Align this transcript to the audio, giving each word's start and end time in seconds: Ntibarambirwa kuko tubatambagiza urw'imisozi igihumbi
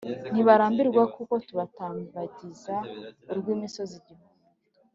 Ntibarambirwa 0.31 1.01
kuko 1.15 1.33
tubatambagiza 1.47 2.75
urw'imisozi 3.31 3.93
igihumbi 4.01 4.45